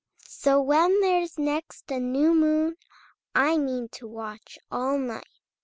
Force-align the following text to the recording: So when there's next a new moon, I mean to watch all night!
So 0.31 0.59
when 0.59 0.99
there's 1.01 1.37
next 1.37 1.91
a 1.91 1.99
new 1.99 2.33
moon, 2.33 2.75
I 3.35 3.57
mean 3.57 3.87
to 3.89 4.07
watch 4.07 4.57
all 4.71 4.97
night! 4.97 5.27